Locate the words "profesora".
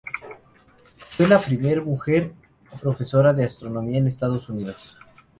2.81-3.33